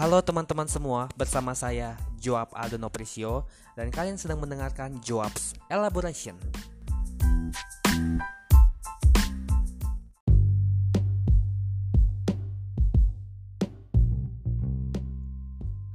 Halo 0.00 0.16
teman-teman 0.24 0.64
semua, 0.64 1.12
bersama 1.12 1.52
saya 1.52 1.92
Joab 2.16 2.56
Aldo 2.56 2.80
Prisio 2.88 3.44
dan 3.76 3.92
kalian 3.92 4.16
sedang 4.16 4.40
mendengarkan 4.40 4.96
Joab's 5.04 5.52
Elaboration. 5.68 6.40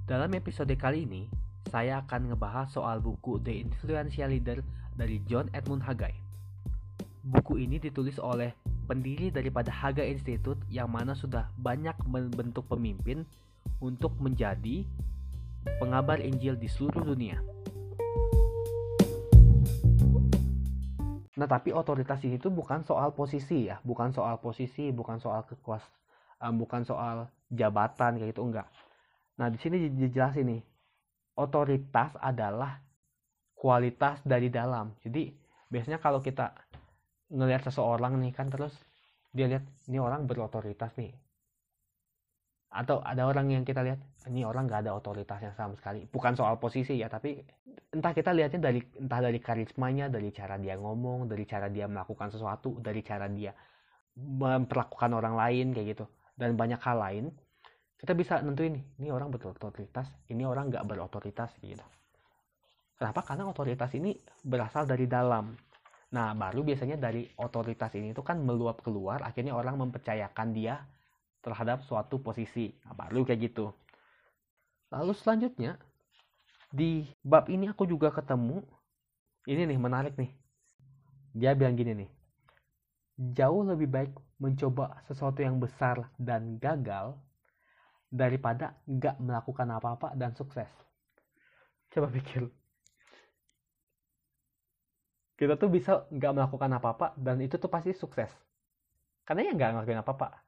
Dalam 0.05 0.29
episode 0.37 0.69
kali 0.77 1.09
ini, 1.09 1.25
saya 1.73 2.05
akan 2.05 2.29
ngebahas 2.29 2.69
soal 2.69 3.01
buku 3.01 3.41
The 3.41 3.57
Influential 3.57 4.29
Leader 4.29 4.61
dari 4.93 5.17
John 5.25 5.49
Edmund 5.49 5.81
Haggai. 5.81 6.13
Buku 7.25 7.57
ini 7.57 7.81
ditulis 7.81 8.21
oleh 8.21 8.53
pendiri 8.85 9.34
daripada 9.34 9.73
Haga 9.73 10.05
Institute 10.05 10.62
yang 10.70 10.94
mana 10.94 11.17
sudah 11.17 11.49
banyak 11.58 11.98
membentuk 12.05 12.70
pemimpin 12.70 13.26
untuk 13.81 14.15
menjadi 14.21 14.85
pengabar 15.81 16.21
Injil 16.21 16.55
di 16.55 16.70
seluruh 16.70 17.03
dunia. 17.03 17.41
Nah, 21.35 21.47
tapi 21.52 21.75
otoritas 21.75 22.23
ini 22.23 22.39
tuh 22.39 22.53
bukan 22.53 22.88
soal 22.88 23.11
posisi 23.11 23.67
ya, 23.67 23.83
bukan 23.83 24.16
soal 24.16 24.39
posisi, 24.39 24.88
bukan 24.95 25.19
soal 25.19 25.43
kekuas, 25.43 25.83
um, 26.39 26.55
bukan 26.55 26.88
soal 26.88 27.27
jabatan 27.52 28.16
kayak 28.16 28.31
gitu 28.31 28.47
enggak. 28.47 28.67
Nah, 29.35 29.52
di 29.52 29.59
sini 29.59 29.91
dijelasin 29.91 30.47
nih, 30.47 30.63
otoritas 31.35 32.16
adalah 32.23 32.80
kualitas 33.52 34.23
dari 34.23 34.47
dalam. 34.47 34.95
Jadi, 35.03 35.27
biasanya 35.67 35.99
kalau 35.99 36.23
kita 36.23 36.55
ngelihat 37.33 37.67
seseorang 37.67 38.16
nih 38.21 38.31
kan 38.31 38.47
terus 38.53 38.71
dia 39.33 39.49
lihat 39.49 39.66
ini 39.89 39.97
orang 39.97 40.30
berotoritas 40.30 40.94
nih 40.95 41.11
atau 42.76 43.00
ada 43.00 43.23
orang 43.23 43.48
yang 43.56 43.64
kita 43.64 43.80
lihat 43.80 44.00
ini 44.28 44.44
orang 44.44 44.68
gak 44.68 44.84
ada 44.84 44.92
otoritasnya 45.00 45.56
sama 45.56 45.80
sekali. 45.80 46.04
Bukan 46.12 46.36
soal 46.36 46.59
posisi 46.59 47.00
ya 47.00 47.08
tapi 47.08 47.40
entah 47.95 48.12
kita 48.12 48.36
lihatnya 48.36 48.59
dari 48.68 48.84
entah 49.00 49.23
dari 49.23 49.40
karismanya 49.40 50.12
dari 50.12 50.30
cara 50.36 50.59
dia 50.59 50.76
ngomong 50.76 51.31
dari 51.31 51.48
cara 51.48 51.72
dia 51.72 51.88
melakukan 51.88 52.28
sesuatu 52.28 52.84
dari 52.84 53.00
cara 53.00 53.31
dia 53.31 53.56
memperlakukan 54.20 55.12
orang 55.16 55.40
lain 55.40 55.72
kayak 55.72 55.88
gitu. 55.96 56.06
Dan 56.36 56.59
banyak 56.59 56.84
hal 56.84 56.98
lain 57.00 57.26
kita 57.96 58.12
bisa 58.12 58.44
nentuin 58.44 58.76
ini 59.00 59.08
orang 59.08 59.31
berotoritas 59.31 60.12
ini 60.28 60.44
orang 60.44 60.68
gak 60.68 60.84
berotoritas 60.84 61.56
gitu. 61.64 61.84
Kenapa? 62.96 63.23
Karena 63.23 63.48
otoritas 63.48 63.92
ini 63.96 64.16
berasal 64.44 64.88
dari 64.88 65.08
dalam. 65.08 65.52
Nah, 66.16 66.31
baru 66.31 66.64
biasanya 66.64 66.96
dari 66.96 67.28
otoritas 67.44 67.92
ini 68.00 68.16
itu 68.16 68.23
kan 68.23 68.40
meluap 68.40 68.80
keluar, 68.80 69.20
akhirnya 69.20 69.52
orang 69.52 69.76
mempercayakan 69.76 70.56
dia 70.56 70.80
terhadap 71.45 71.85
suatu 71.85 72.17
posisi. 72.17 72.73
Nah, 72.81 72.97
baru 72.97 73.21
kayak 73.21 73.53
gitu. 73.53 73.69
Lalu 74.89 75.13
selanjutnya, 75.13 75.77
di 76.73 77.05
bab 77.21 77.45
ini 77.53 77.69
aku 77.69 77.85
juga 77.85 78.09
ketemu, 78.09 78.65
ini 79.45 79.69
nih 79.69 79.77
menarik 79.77 80.17
nih. 80.17 80.33
Dia 81.38 81.53
bilang 81.53 81.77
gini 81.77 81.93
nih, 81.93 82.09
jauh 83.38 83.61
lebih 83.61 83.85
baik 83.85 84.11
mencoba 84.41 85.05
sesuatu 85.05 85.45
yang 85.45 85.61
besar 85.61 86.09
dan 86.17 86.57
gagal 86.57 87.13
daripada 88.09 88.73
nggak 88.89 89.21
melakukan 89.21 89.67
apa-apa 89.69 90.17
dan 90.17 90.33
sukses. 90.33 90.71
Coba 91.93 92.09
pikir, 92.09 92.49
kita 95.35 95.59
tuh 95.59 95.67
bisa 95.67 96.07
nggak 96.07 96.31
melakukan 96.31 96.71
apa-apa 96.79 97.07
dan 97.19 97.43
itu 97.43 97.59
tuh 97.59 97.67
pasti 97.67 97.91
sukses 97.91 98.31
karena 99.27 99.43
ya 99.43 99.51
nggak 99.51 99.69
ngelakuin 99.75 99.99
apa-apa 99.99 100.44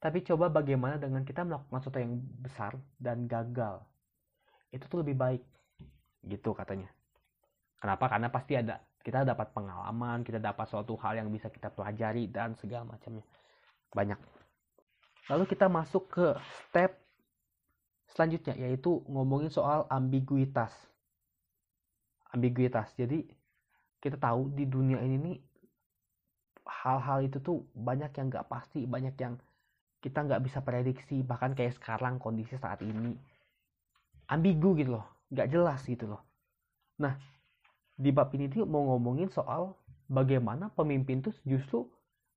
tapi 0.00 0.24
coba 0.24 0.48
bagaimana 0.48 0.96
dengan 0.96 1.20
kita 1.28 1.44
melakukan 1.44 1.84
sesuatu 1.84 2.00
yang 2.00 2.16
besar 2.40 2.72
dan 2.96 3.28
gagal. 3.28 3.84
Itu 4.72 4.88
tuh 4.88 5.04
lebih 5.04 5.20
baik 5.20 5.42
gitu 6.24 6.56
katanya. 6.56 6.88
Kenapa? 7.76 8.08
Karena 8.08 8.32
pasti 8.32 8.56
ada 8.56 8.80
kita 9.00 9.24
dapat 9.24 9.52
pengalaman 9.56 10.20
kita 10.24 10.40
dapat 10.40 10.68
suatu 10.68 10.96
hal 11.00 11.20
yang 11.20 11.28
bisa 11.28 11.52
kita 11.52 11.68
pelajari 11.68 12.32
dan 12.32 12.56
segala 12.56 12.96
macamnya. 12.96 13.24
Banyak. 13.92 14.20
Lalu 15.28 15.44
kita 15.44 15.68
masuk 15.68 16.08
ke 16.08 16.26
step 16.68 16.96
selanjutnya 18.16 18.56
yaitu 18.56 19.04
ngomongin 19.04 19.52
soal 19.52 19.84
ambiguitas. 19.92 20.72
Ambiguitas. 22.32 22.88
Jadi 22.96 23.28
kita 24.00 24.16
tahu 24.16 24.48
di 24.56 24.64
dunia 24.64 24.96
ini 25.04 25.16
nih 25.20 25.36
hal-hal 26.64 27.20
itu 27.28 27.36
tuh 27.44 27.68
banyak 27.76 28.08
yang 28.16 28.32
nggak 28.32 28.48
pasti 28.48 28.88
banyak 28.88 29.12
yang 29.20 29.36
kita 30.00 30.24
nggak 30.24 30.42
bisa 30.44 30.64
prediksi 30.64 31.20
bahkan 31.20 31.52
kayak 31.52 31.76
sekarang 31.76 32.16
kondisi 32.16 32.56
saat 32.56 32.80
ini. 32.80 33.14
Ambigu 34.32 34.76
gitu 34.80 34.96
loh 34.98 35.06
nggak 35.30 35.48
jelas 35.52 35.80
gitu 35.86 36.10
loh. 36.10 36.22
Nah 36.98 37.14
di 38.00 38.10
bab 38.10 38.32
ini 38.32 38.48
tuh 38.48 38.64
mau 38.64 38.82
ngomongin 38.90 39.28
soal 39.28 39.76
bagaimana 40.08 40.72
pemimpin 40.74 41.22
tuh 41.22 41.36
justru 41.46 41.86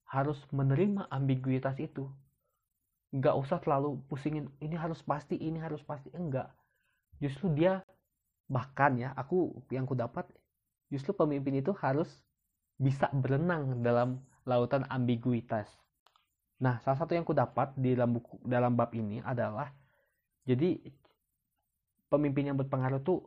harus 0.06 0.38
menerima 0.53 1.09
ambiguitas 1.09 1.79
itu. 1.81 2.06
Nggak 3.16 3.35
usah 3.40 3.57
terlalu 3.63 3.97
pusingin 4.12 4.51
ini 4.62 4.78
harus 4.78 5.01
pasti 5.01 5.40
ini 5.40 5.57
harus 5.57 5.81
pasti. 5.81 6.13
Enggak. 6.13 6.53
Justru 7.18 7.50
dia 7.56 7.81
bahkan 8.51 9.00
ya 9.00 9.16
aku 9.16 9.56
yang 9.72 9.88
ku 9.88 9.95
dapat 9.95 10.28
justru 10.91 11.16
pemimpin 11.16 11.57
itu 11.57 11.74
harus 11.80 12.12
bisa 12.78 13.09
berenang 13.16 13.81
dalam 13.81 14.22
lautan 14.45 14.85
ambiguitas. 14.91 15.66
Nah, 16.63 16.79
salah 16.79 16.96
satu 16.96 17.12
yang 17.12 17.28
ku 17.28 17.35
dapat 17.35 17.75
di 17.75 17.91
dalam 17.91 18.16
buku 18.16 18.40
dalam 18.47 18.79
bab 18.79 18.96
ini 18.96 19.19
adalah 19.19 19.68
jadi 20.47 20.79
pemimpin 22.07 22.47
yang 22.47 22.56
berpengaruh 22.56 23.03
tuh 23.03 23.19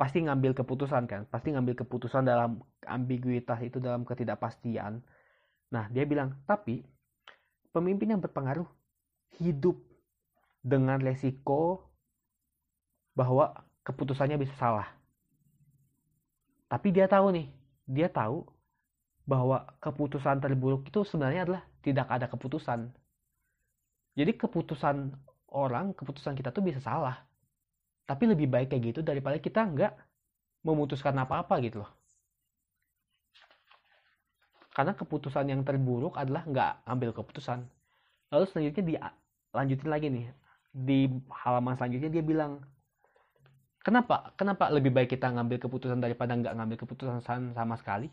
pasti 0.00 0.24
ngambil 0.24 0.56
keputusan 0.56 1.04
kan, 1.04 1.28
pasti 1.28 1.52
ngambil 1.52 1.84
keputusan 1.84 2.24
dalam 2.24 2.64
ambiguitas 2.88 3.60
itu 3.60 3.76
dalam 3.76 4.08
ketidakpastian. 4.08 5.04
Nah, 5.68 5.84
dia 5.92 6.08
bilang, 6.08 6.40
tapi 6.48 6.80
pemimpin 7.76 8.16
yang 8.16 8.22
berpengaruh 8.24 8.66
hidup 9.36 9.76
dengan 10.64 10.96
resiko 11.04 11.92
bahwa 13.12 13.52
keputusannya 13.84 14.40
bisa 14.40 14.56
salah. 14.56 14.88
Tapi 16.72 16.88
dia 16.88 17.04
tahu 17.04 17.36
nih, 17.36 17.46
dia 17.84 18.08
tahu 18.08 18.48
bahwa 19.28 19.68
keputusan 19.78 20.40
terburuk 20.40 20.88
itu 20.88 21.04
sebenarnya 21.04 21.44
adalah 21.46 21.64
tidak 21.84 22.08
ada 22.08 22.24
keputusan. 22.26 22.88
Jadi 24.16 24.32
keputusan 24.40 25.12
orang, 25.52 25.92
keputusan 25.92 26.32
kita 26.32 26.48
tuh 26.48 26.64
bisa 26.64 26.80
salah. 26.80 27.20
Tapi 28.08 28.24
lebih 28.32 28.48
baik 28.48 28.72
kayak 28.72 28.82
gitu 28.94 29.00
daripada 29.04 29.36
kita 29.36 29.60
nggak 29.68 29.92
memutuskan 30.64 31.12
apa-apa 31.20 31.60
gitu 31.60 31.84
loh. 31.84 31.90
Karena 34.74 34.96
keputusan 34.96 35.46
yang 35.52 35.60
terburuk 35.62 36.16
adalah 36.16 36.42
nggak 36.48 36.72
ambil 36.88 37.12
keputusan. 37.14 37.62
Lalu 38.32 38.44
selanjutnya 38.50 38.84
dilanjutin 38.84 39.90
lagi 39.92 40.06
nih. 40.10 40.26
Di 40.74 41.06
halaman 41.30 41.78
selanjutnya 41.78 42.10
dia 42.10 42.24
bilang, 42.24 42.58
Kenapa? 43.84 44.32
Kenapa 44.40 44.72
lebih 44.72 44.96
baik 44.96 45.12
kita 45.12 45.28
ngambil 45.28 45.60
keputusan 45.60 46.00
daripada 46.00 46.32
nggak 46.32 46.56
ngambil 46.56 46.76
keputusan 46.80 47.20
sama 47.52 47.76
sekali? 47.76 48.08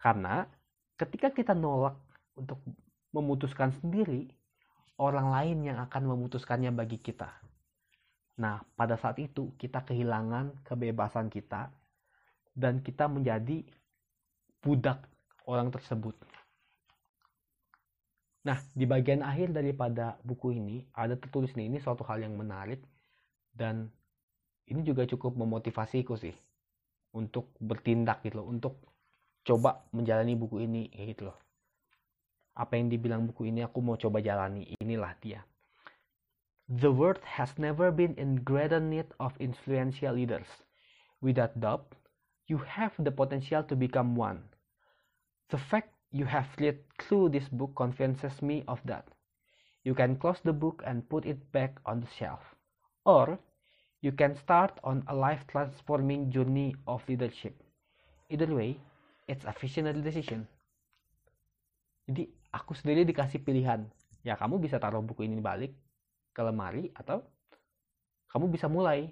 Karena 0.00 0.48
ketika 0.96 1.28
kita 1.28 1.52
nolak 1.52 2.00
untuk 2.32 2.64
memutuskan 3.12 3.72
sendiri, 3.78 4.28
orang 5.00 5.28
lain 5.32 5.58
yang 5.72 5.78
akan 5.80 6.08
memutuskannya 6.08 6.72
bagi 6.72 6.98
kita. 7.00 7.28
Nah, 8.40 8.64
pada 8.74 8.96
saat 8.96 9.20
itu 9.20 9.52
kita 9.60 9.84
kehilangan 9.84 10.64
kebebasan 10.64 11.28
kita 11.28 11.68
dan 12.56 12.80
kita 12.80 13.08
menjadi 13.08 13.64
budak 14.64 15.04
orang 15.44 15.68
tersebut. 15.68 16.16
Nah, 18.42 18.58
di 18.74 18.88
bagian 18.88 19.22
akhir 19.22 19.54
daripada 19.54 20.18
buku 20.26 20.58
ini 20.58 20.82
ada 20.96 21.14
tertulis 21.14 21.54
nih, 21.54 21.70
ini 21.70 21.78
suatu 21.78 22.02
hal 22.02 22.26
yang 22.26 22.34
menarik 22.34 22.82
dan 23.54 23.86
ini 24.66 24.82
juga 24.82 25.06
cukup 25.06 25.38
memotivasiku 25.38 26.18
sih 26.18 26.34
untuk 27.14 27.54
bertindak 27.62 28.24
gitu 28.26 28.42
loh, 28.42 28.48
untuk 28.50 28.80
coba 29.46 29.86
menjalani 29.94 30.34
buku 30.34 30.64
ini 30.64 30.90
gitu 30.90 31.30
loh. 31.30 31.38
Apa 32.52 32.76
yang 32.76 32.92
dibilang 32.92 33.24
buku 33.24 33.48
ini 33.48 33.64
aku 33.64 33.80
mau 33.80 33.96
coba 33.96 34.20
jalani, 34.20 34.76
inilah 34.80 35.16
dia. 35.24 35.40
The 36.68 36.92
world 36.92 37.20
has 37.24 37.56
never 37.56 37.92
been 37.92 38.16
in 38.20 38.44
greater 38.44 38.80
need 38.80 39.08
of 39.20 39.36
influential 39.40 40.16
leaders. 40.16 40.48
Without 41.20 41.56
doubt, 41.60 41.96
you 42.48 42.60
have 42.64 42.92
the 43.00 43.12
potential 43.12 43.64
to 43.64 43.74
become 43.76 44.16
one. 44.16 44.44
The 45.48 45.58
fact 45.58 45.92
you 46.12 46.24
have 46.28 46.48
read 46.60 46.80
through 47.00 47.32
this 47.32 47.48
book 47.48 47.72
convinces 47.76 48.40
me 48.40 48.64
of 48.68 48.80
that. 48.84 49.08
You 49.84 49.94
can 49.94 50.16
close 50.16 50.40
the 50.44 50.52
book 50.52 50.82
and 50.86 51.08
put 51.08 51.26
it 51.26 51.40
back 51.52 51.80
on 51.84 52.00
the 52.00 52.12
shelf. 52.16 52.40
Or 53.04 53.38
you 54.00 54.12
can 54.12 54.36
start 54.36 54.78
on 54.84 55.04
a 55.08 55.14
life 55.14 55.46
transforming 55.48 56.30
journey 56.30 56.76
of 56.86 57.02
leadership. 57.08 57.56
Either 58.30 58.46
way, 58.46 58.78
it's 59.28 59.44
a 59.44 59.54
visionary 59.58 60.00
decision. 60.02 60.46
Jadi 62.08 62.41
aku 62.52 62.76
sendiri 62.76 63.08
dikasih 63.08 63.40
pilihan. 63.40 63.88
Ya 64.22 64.38
kamu 64.38 64.62
bisa 64.62 64.78
taruh 64.78 65.02
buku 65.02 65.26
ini 65.26 65.42
balik 65.42 65.74
ke 66.30 66.40
lemari 66.44 66.92
atau 66.94 67.24
kamu 68.30 68.48
bisa 68.52 68.70
mulai 68.70 69.10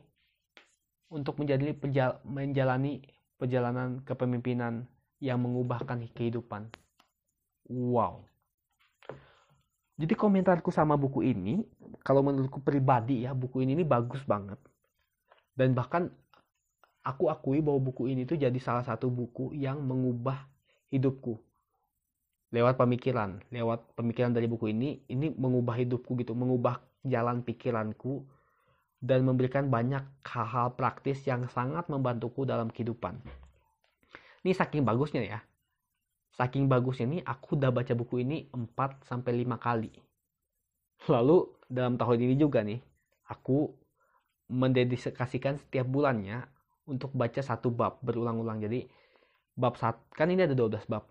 untuk 1.10 1.36
menjadi 1.42 1.74
penjal, 1.74 2.22
menjalani 2.22 3.02
perjalanan 3.34 4.00
kepemimpinan 4.06 4.86
yang 5.18 5.42
mengubahkan 5.42 6.06
kehidupan. 6.14 6.70
Wow. 7.68 8.24
Jadi 10.00 10.16
komentarku 10.16 10.72
sama 10.72 10.96
buku 10.96 11.28
ini, 11.28 11.60
kalau 12.00 12.24
menurutku 12.24 12.64
pribadi 12.64 13.28
ya, 13.28 13.36
buku 13.36 13.60
ini, 13.60 13.76
ini 13.76 13.84
bagus 13.84 14.24
banget. 14.24 14.56
Dan 15.52 15.76
bahkan 15.76 16.08
aku 17.04 17.28
akui 17.28 17.60
bahwa 17.60 17.84
buku 17.84 18.08
ini 18.08 18.24
tuh 18.24 18.40
jadi 18.40 18.56
salah 18.56 18.80
satu 18.80 19.12
buku 19.12 19.52
yang 19.52 19.84
mengubah 19.84 20.48
hidupku. 20.88 21.36
Lewat 22.50 22.74
pemikiran, 22.74 23.38
lewat 23.54 23.94
pemikiran 23.94 24.34
dari 24.34 24.50
buku 24.50 24.74
ini, 24.74 24.98
ini 25.06 25.30
mengubah 25.30 25.78
hidupku 25.78 26.18
gitu, 26.18 26.34
mengubah 26.34 26.82
jalan 27.06 27.46
pikiranku 27.46 28.26
dan 29.00 29.24
memberikan 29.24 29.70
banyak 29.72 30.02
hal-hal 30.26 30.74
praktis 30.76 31.24
yang 31.24 31.48
sangat 31.48 31.86
membantuku 31.86 32.44
dalam 32.44 32.68
kehidupan. 32.68 33.16
Ini 34.44 34.52
saking 34.52 34.84
bagusnya 34.84 35.24
ya. 35.24 35.40
Saking 36.36 36.66
bagusnya 36.66 37.06
nih 37.08 37.22
aku 37.24 37.56
udah 37.56 37.70
baca 37.72 37.92
buku 37.96 38.24
ini 38.24 38.48
4 38.52 39.08
sampai 39.08 39.44
5 39.44 39.56
kali. 39.60 39.92
Lalu 41.08 41.48
dalam 41.68 41.96
tahun 41.96 42.18
ini 42.28 42.34
juga 42.36 42.60
nih 42.60 42.80
aku 43.28 43.72
mendedikasikan 44.50 45.56
setiap 45.56 45.86
bulannya 45.86 46.44
untuk 46.90 47.14
baca 47.14 47.40
satu 47.40 47.70
bab 47.70 48.02
berulang-ulang. 48.02 48.60
Jadi 48.60 48.84
bab 49.56 49.78
saat 49.78 49.96
kan 50.12 50.28
ini 50.28 50.44
ada 50.44 50.56
12 50.56 50.88
bab. 50.90 51.06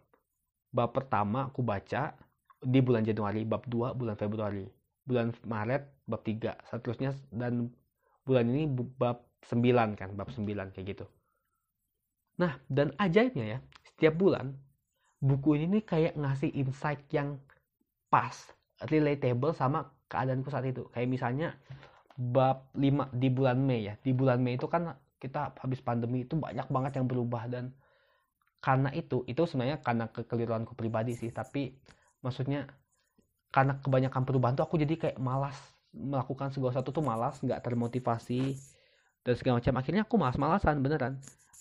Bab 0.69 0.93
pertama 0.93 1.49
aku 1.49 1.65
baca 1.65 2.13
di 2.59 2.79
bulan 2.83 3.01
Januari, 3.01 3.41
bab 3.47 3.65
2 3.65 3.95
bulan 3.95 4.15
Februari, 4.19 4.67
bulan 5.07 5.33
Maret 5.47 5.89
bab 6.05 6.21
3, 6.21 6.53
seterusnya 6.69 7.15
dan 7.33 7.73
bulan 8.27 8.45
ini 8.51 8.69
bab 8.69 9.25
9 9.49 9.97
kan, 9.97 10.13
bab 10.13 10.29
9 10.29 10.75
kayak 10.75 10.85
gitu. 10.85 11.05
Nah, 12.39 12.55
dan 12.69 12.93
ajaibnya 13.01 13.57
ya, 13.57 13.59
setiap 13.83 14.15
bulan 14.15 14.53
buku 15.19 15.59
ini 15.59 15.79
nih 15.79 15.83
kayak 15.83 16.13
ngasih 16.15 16.51
insight 16.55 17.03
yang 17.11 17.41
pas, 18.07 18.35
relatable 18.87 19.51
sama 19.51 19.91
keadaanku 20.07 20.47
saat 20.47 20.67
itu. 20.67 20.87
Kayak 20.95 21.09
misalnya 21.11 21.47
bab 22.15 22.71
5 22.75 23.11
di 23.15 23.27
bulan 23.31 23.59
Mei 23.59 23.87
ya. 23.91 23.95
Di 23.99 24.11
bulan 24.11 24.39
Mei 24.43 24.55
itu 24.55 24.67
kan 24.67 24.95
kita 25.19 25.51
habis 25.59 25.83
pandemi 25.83 26.23
itu 26.23 26.39
banyak 26.39 26.67
banget 26.71 26.99
yang 26.99 27.07
berubah 27.07 27.51
dan 27.51 27.75
karena 28.59 28.91
itu 28.91 29.23
itu 29.27 29.41
sebenarnya 29.47 29.79
karena 29.79 30.11
kekeliruanku 30.11 30.75
pribadi 30.75 31.15
sih 31.15 31.31
tapi 31.31 31.79
maksudnya 32.19 32.67
karena 33.49 33.79
kebanyakan 33.81 34.23
perubahan 34.27 34.53
tuh 34.59 34.67
aku 34.67 34.77
jadi 34.77 34.93
kayak 34.99 35.17
malas 35.17 35.55
melakukan 35.89 36.53
segala 36.53 36.75
sesuatu 36.75 36.93
tuh 36.93 37.01
malas 37.01 37.41
nggak 37.41 37.65
termotivasi 37.65 38.53
dan 39.25 39.33
segala 39.35 39.59
macam. 39.59 39.73
Akhirnya 39.79 40.03
aku 40.05 40.15
malas-malasan 40.15 40.79
beneran. 40.79 41.13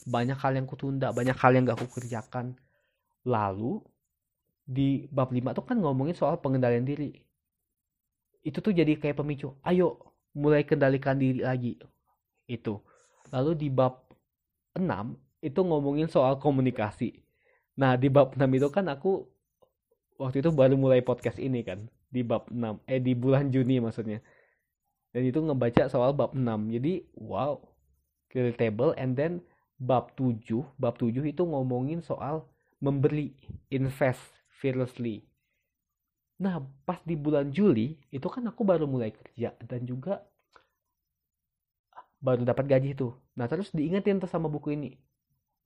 Banyak 0.08 0.38
hal 0.40 0.52
yang 0.56 0.66
kutunda 0.68 1.10
banyak 1.12 1.36
hal 1.36 1.52
yang 1.52 1.68
gak 1.68 1.82
aku 1.82 2.00
kerjakan 2.00 2.56
lalu 3.26 3.82
di 4.64 5.04
bab 5.10 5.34
5 5.34 5.52
tuh 5.52 5.64
kan 5.66 5.76
ngomongin 5.76 6.16
soal 6.16 6.40
pengendalian 6.40 6.86
diri. 6.86 7.12
Itu 8.40 8.62
tuh 8.62 8.72
jadi 8.72 8.96
kayak 8.96 9.20
pemicu 9.20 9.58
ayo 9.66 10.00
mulai 10.32 10.64
kendalikan 10.64 11.18
diri 11.18 11.42
lagi. 11.44 11.76
Itu. 12.48 12.80
Lalu 13.34 13.52
di 13.58 13.68
bab 13.68 14.08
6 14.76 14.86
itu 15.44 15.60
ngomongin 15.62 16.10
soal 16.10 16.38
komunikasi 16.38 17.22
nah 17.78 17.94
di 17.94 18.10
bab 18.10 18.34
6 18.34 18.42
itu 18.58 18.68
kan 18.74 18.90
aku 18.90 19.26
waktu 20.18 20.42
itu 20.42 20.50
baru 20.50 20.74
mulai 20.74 21.00
podcast 21.04 21.38
ini 21.38 21.62
kan 21.62 21.86
di 22.10 22.26
bab 22.26 22.50
6 22.50 22.82
eh 22.90 22.98
di 22.98 23.14
bulan 23.14 23.54
Juni 23.54 23.78
maksudnya 23.78 24.18
dan 25.14 25.22
itu 25.22 25.38
ngebaca 25.38 25.86
soal 25.86 26.10
bab 26.12 26.34
6 26.34 26.74
jadi 26.74 27.06
wow 27.16 27.62
table 28.34 28.92
and 28.98 29.16
then 29.16 29.40
bab 29.78 30.12
7, 30.18 30.66
bab 30.76 30.98
7 30.98 31.22
itu 31.22 31.42
ngomongin 31.46 32.02
soal 32.02 32.44
memberi, 32.82 33.32
invest 33.70 34.20
fearlessly. 34.58 35.22
Nah, 36.38 36.62
pas 36.86 37.02
di 37.02 37.18
bulan 37.18 37.50
Juli, 37.50 37.98
itu 38.14 38.26
kan 38.30 38.46
aku 38.46 38.62
baru 38.62 38.86
mulai 38.86 39.10
kerja 39.10 39.54
dan 39.66 39.82
juga 39.86 40.22
baru 42.22 42.46
dapat 42.46 42.66
gaji 42.66 42.94
itu. 42.94 43.10
Nah, 43.38 43.46
terus 43.50 43.70
diingetin 43.74 44.22
tuh 44.22 44.30
sama 44.30 44.46
buku 44.50 44.74
ini. 44.74 44.94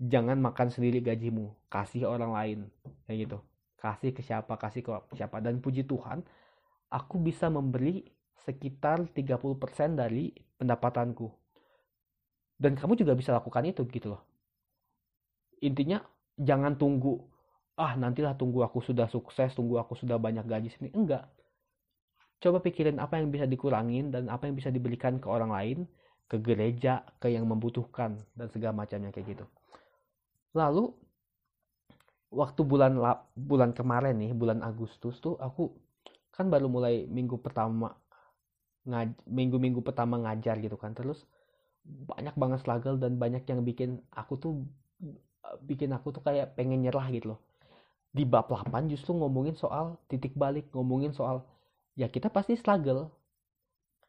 Jangan 0.02 0.42
makan 0.42 0.68
sendiri 0.74 0.98
gajimu, 0.98 1.54
kasih 1.70 2.10
orang 2.10 2.34
lain. 2.34 2.58
Kayak 3.06 3.18
gitu. 3.28 3.38
Kasih 3.78 4.10
ke 4.10 4.22
siapa, 4.26 4.58
kasih 4.58 4.82
ke 4.82 5.14
siapa. 5.14 5.38
Dan 5.38 5.62
puji 5.62 5.86
Tuhan, 5.86 6.26
aku 6.90 7.22
bisa 7.22 7.46
memberi 7.46 8.02
sekitar 8.42 9.06
30% 9.14 9.94
dari 9.94 10.34
pendapatanku 10.58 11.30
dan 12.62 12.78
kamu 12.78 12.94
juga 12.94 13.18
bisa 13.18 13.34
lakukan 13.34 13.66
itu 13.66 13.82
gitu 13.90 14.14
loh 14.14 14.22
intinya 15.58 15.98
jangan 16.38 16.78
tunggu 16.78 17.18
ah 17.78 17.98
nantilah 17.98 18.38
tunggu 18.38 18.62
aku 18.62 18.78
sudah 18.82 19.10
sukses 19.10 19.50
tunggu 19.58 19.82
aku 19.82 19.98
sudah 19.98 20.18
banyak 20.18 20.46
gaji 20.46 20.70
sini 20.70 20.94
enggak 20.94 21.26
coba 22.42 22.58
pikirin 22.62 22.98
apa 22.98 23.18
yang 23.18 23.30
bisa 23.30 23.46
dikurangin 23.46 24.10
dan 24.10 24.30
apa 24.30 24.46
yang 24.46 24.54
bisa 24.54 24.70
diberikan 24.70 25.18
ke 25.18 25.26
orang 25.26 25.50
lain 25.50 25.78
ke 26.26 26.38
gereja 26.38 27.02
ke 27.18 27.30
yang 27.30 27.46
membutuhkan 27.46 28.18
dan 28.38 28.46
segala 28.50 28.86
macamnya 28.86 29.10
kayak 29.10 29.38
gitu 29.38 29.46
lalu 30.52 30.92
waktu 32.32 32.60
bulan 32.64 32.96
bulan 33.36 33.76
kemarin 33.76 34.16
nih 34.16 34.32
bulan 34.32 34.64
Agustus 34.64 35.20
tuh 35.20 35.36
aku 35.36 35.68
kan 36.32 36.48
baru 36.48 36.64
mulai 36.66 37.04
minggu 37.04 37.36
pertama 37.44 37.92
ngaj 38.88 39.14
minggu 39.28 39.60
minggu 39.60 39.80
pertama 39.84 40.18
ngajar 40.18 40.58
gitu 40.58 40.74
kan. 40.80 40.96
Terus 40.96 41.22
banyak 41.84 42.34
banget 42.38 42.58
struggle 42.64 42.96
dan 42.96 43.20
banyak 43.20 43.44
yang 43.46 43.60
bikin 43.62 44.00
aku 44.14 44.40
tuh 44.40 44.52
bikin 45.66 45.92
aku 45.92 46.14
tuh 46.14 46.22
kayak 46.24 46.56
pengen 46.56 46.82
nyerah 46.82 47.06
gitu 47.12 47.36
loh. 47.36 47.40
Di 48.12 48.24
bab 48.24 48.48
8 48.48 48.88
justru 48.88 49.12
ngomongin 49.16 49.56
soal 49.56 50.00
titik 50.08 50.36
balik 50.36 50.72
ngomongin 50.72 51.12
soal 51.12 51.44
ya 51.94 52.08
kita 52.08 52.32
pasti 52.32 52.56
struggle. 52.56 53.12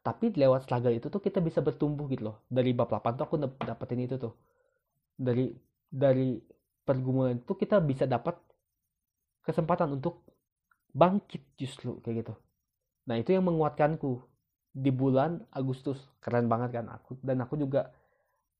Tapi 0.04 0.36
lewat 0.36 0.68
struggle 0.68 0.92
itu 0.92 1.08
tuh 1.08 1.20
kita 1.20 1.40
bisa 1.40 1.64
bertumbuh 1.64 2.04
gitu 2.12 2.32
loh. 2.32 2.36
Dari 2.48 2.72
bab 2.76 2.88
8 2.88 3.16
tuh 3.16 3.24
aku 3.24 3.36
dapetin 3.64 4.04
itu 4.04 4.16
tuh. 4.20 4.32
Dari 5.16 5.48
dari 5.94 6.42
pergumulan 6.82 7.38
itu 7.38 7.54
kita 7.54 7.78
bisa 7.78 8.04
dapat 8.10 8.34
kesempatan 9.46 9.94
untuk 9.94 10.26
bangkit 10.90 11.54
justru 11.54 12.02
kayak 12.02 12.26
gitu. 12.26 12.34
Nah 13.06 13.20
itu 13.20 13.30
yang 13.30 13.46
menguatkanku 13.46 14.18
di 14.74 14.90
bulan 14.90 15.38
Agustus. 15.54 16.02
Keren 16.18 16.50
banget 16.50 16.82
kan 16.82 16.90
aku. 16.90 17.14
Dan 17.22 17.38
aku 17.46 17.54
juga 17.54 17.94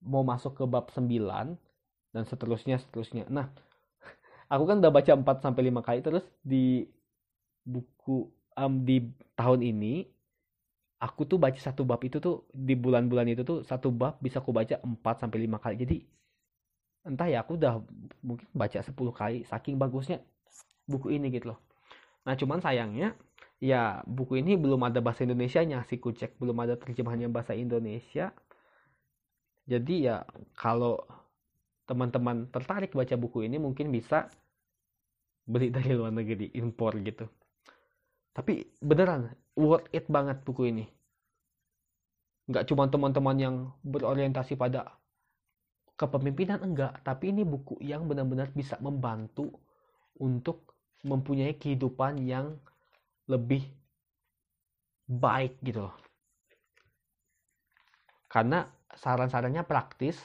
mau 0.06 0.22
masuk 0.22 0.54
ke 0.54 0.64
bab 0.68 0.94
9 0.94 1.10
dan 2.14 2.22
seterusnya 2.22 2.78
seterusnya. 2.78 3.26
Nah 3.26 3.50
aku 4.52 4.64
kan 4.70 4.78
udah 4.78 4.92
baca 4.94 5.12
4 5.18 5.42
sampai 5.42 5.74
5 5.74 5.82
kali 5.82 6.00
terus 6.06 6.24
di 6.44 6.86
buku 7.64 8.30
um, 8.54 8.84
di 8.84 9.08
tahun 9.34 9.64
ini 9.64 10.04
aku 11.00 11.24
tuh 11.26 11.40
baca 11.40 11.56
satu 11.56 11.82
bab 11.82 12.00
itu 12.04 12.20
tuh 12.20 12.44
di 12.52 12.76
bulan-bulan 12.76 13.32
itu 13.32 13.42
tuh 13.42 13.64
satu 13.64 13.88
bab 13.88 14.20
bisa 14.20 14.38
aku 14.38 14.52
baca 14.52 14.78
4 14.78 14.94
sampai 15.18 15.48
5 15.48 15.64
kali. 15.64 15.76
Jadi 15.80 15.96
entah 17.04 17.28
ya 17.28 17.44
aku 17.44 17.60
udah 17.60 17.84
mungkin 18.24 18.48
baca 18.56 18.80
10 18.80 18.92
kali 18.92 19.44
saking 19.44 19.76
bagusnya 19.76 20.24
buku 20.88 21.12
ini 21.16 21.28
gitu 21.32 21.52
loh. 21.52 21.60
Nah 22.24 22.32
cuman 22.36 22.64
sayangnya 22.64 23.12
ya 23.60 24.00
buku 24.08 24.40
ini 24.40 24.56
belum 24.56 24.80
ada 24.88 25.04
bahasa 25.04 25.28
Indonesia-nya 25.28 25.84
si 25.84 26.00
kucek. 26.00 26.40
Belum 26.40 26.56
ada 26.64 26.80
terjemahannya 26.80 27.28
bahasa 27.28 27.52
Indonesia. 27.52 28.32
Jadi 29.64 30.08
ya 30.08 30.24
kalau 30.56 31.00
teman-teman 31.84 32.48
tertarik 32.48 32.96
baca 32.96 33.16
buku 33.16 33.44
ini 33.44 33.60
mungkin 33.60 33.92
bisa 33.92 34.32
beli 35.44 35.68
dari 35.68 35.92
luar 35.92 36.12
negeri 36.12 36.56
impor 36.56 36.96
gitu. 37.04 37.28
Tapi 38.32 38.64
beneran 38.80 39.30
worth 39.54 39.92
it 39.92 40.08
banget 40.08 40.40
buku 40.40 40.72
ini. 40.72 40.84
Nggak 42.48 42.64
cuma 42.68 42.88
teman-teman 42.88 43.36
yang 43.36 43.56
berorientasi 43.84 44.56
pada 44.56 44.96
kepemimpinan 45.94 46.58
enggak 46.62 47.00
tapi 47.06 47.30
ini 47.30 47.46
buku 47.46 47.78
yang 47.82 48.10
benar-benar 48.10 48.50
bisa 48.50 48.74
membantu 48.82 49.50
untuk 50.18 50.74
mempunyai 51.04 51.54
kehidupan 51.54 52.18
yang 52.24 52.56
lebih 53.28 53.64
baik 55.06 55.60
gitu 55.60 55.88
loh. 55.88 55.94
Karena 58.26 58.66
saran-sarannya 58.94 59.62
praktis 59.62 60.18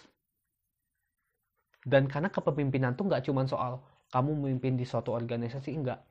dan 1.86 2.10
karena 2.10 2.30
kepemimpinan 2.34 2.98
tuh 2.98 3.08
nggak 3.08 3.24
cuma 3.28 3.46
soal 3.46 3.84
kamu 4.10 4.36
memimpin 4.36 4.74
di 4.74 4.86
suatu 4.86 5.14
organisasi 5.14 5.70
enggak. 5.78 6.02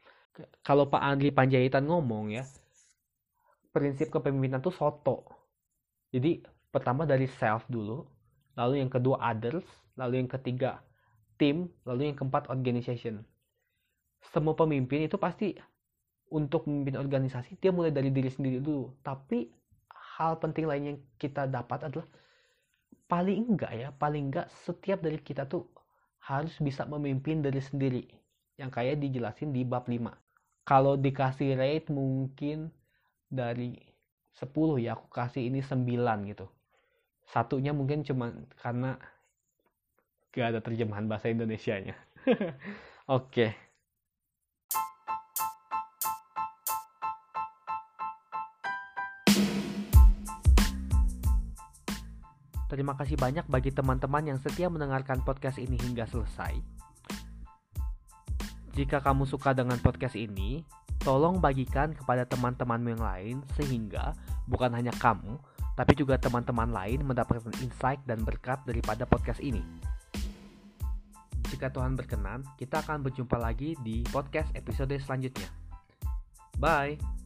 Kalau 0.62 0.86
Pak 0.86 1.02
Andri 1.02 1.34
Panjaitan 1.34 1.90
ngomong 1.90 2.30
ya, 2.30 2.46
prinsip 3.74 4.14
kepemimpinan 4.14 4.62
tuh 4.62 4.70
soto. 4.70 5.26
Jadi 6.14 6.38
pertama 6.70 7.02
dari 7.02 7.26
self 7.26 7.66
dulu, 7.66 8.06
lalu 8.58 8.82
yang 8.82 8.90
kedua 8.90 9.22
others, 9.22 9.64
lalu 9.94 10.20
yang 10.24 10.30
ketiga 10.30 10.82
tim, 11.38 11.70
lalu 11.86 12.10
yang 12.10 12.16
keempat 12.18 12.50
organization. 12.50 13.22
Semua 14.34 14.58
pemimpin 14.58 15.06
itu 15.06 15.14
pasti 15.14 15.54
untuk 16.34 16.66
memimpin 16.66 16.98
organisasi 16.98 17.56
dia 17.62 17.70
mulai 17.70 17.94
dari 17.94 18.10
diri 18.10 18.26
sendiri 18.28 18.58
dulu. 18.58 18.98
Tapi 19.00 19.46
hal 20.18 20.42
penting 20.42 20.66
lain 20.66 20.84
yang 20.84 20.98
kita 21.16 21.46
dapat 21.46 21.86
adalah 21.86 22.10
paling 23.08 23.54
enggak 23.54 23.72
ya 23.72 23.88
paling 23.94 24.28
enggak 24.28 24.50
setiap 24.66 25.00
dari 25.00 25.16
kita 25.22 25.48
tuh 25.48 25.64
harus 26.26 26.52
bisa 26.58 26.82
memimpin 26.84 27.40
diri 27.40 27.62
sendiri. 27.62 28.04
Yang 28.58 28.70
kayak 28.74 28.98
dijelasin 28.98 29.54
di 29.54 29.62
bab 29.62 29.86
5 29.86 30.10
kalau 30.68 31.00
dikasih 31.00 31.56
rate 31.56 31.88
mungkin 31.88 32.68
dari 33.24 33.72
10 34.36 34.52
ya 34.84 34.92
aku 34.92 35.08
kasih 35.08 35.48
ini 35.48 35.64
9 35.64 36.28
gitu 36.28 36.44
satunya 37.28 37.76
mungkin 37.76 38.00
cuma 38.04 38.32
karena 38.56 38.96
gak 40.32 40.56
ada 40.56 40.60
terjemahan 40.64 41.04
bahasa 41.04 41.28
Indonesia-nya 41.28 41.96
oke 43.08 43.28
okay. 43.28 43.52
Terima 52.68 52.92
kasih 52.92 53.16
banyak 53.16 53.48
bagi 53.48 53.72
teman-teman 53.72 54.28
yang 54.28 54.38
setia 54.44 54.68
mendengarkan 54.68 55.24
podcast 55.24 55.56
ini 55.56 55.80
hingga 55.80 56.04
selesai. 56.04 56.52
Jika 58.76 59.00
kamu 59.00 59.24
suka 59.24 59.56
dengan 59.56 59.80
podcast 59.80 60.12
ini, 60.12 60.68
tolong 61.00 61.40
bagikan 61.40 61.96
kepada 61.96 62.28
teman-temanmu 62.28 62.92
yang 62.92 63.02
lain 63.02 63.36
sehingga 63.56 64.12
bukan 64.44 64.68
hanya 64.76 64.92
kamu, 65.00 65.40
tapi 65.78 65.94
juga 65.94 66.18
teman-teman 66.18 66.74
lain 66.74 67.06
mendapatkan 67.06 67.54
insight 67.62 68.02
dan 68.02 68.26
berkat 68.26 68.58
daripada 68.66 69.06
podcast 69.06 69.38
ini. 69.38 69.62
Jika 71.54 71.70
Tuhan 71.70 71.94
berkenan, 71.94 72.42
kita 72.58 72.82
akan 72.82 73.06
berjumpa 73.06 73.38
lagi 73.38 73.78
di 73.86 74.02
podcast 74.10 74.50
episode 74.58 74.98
selanjutnya. 74.98 75.46
Bye. 76.58 77.17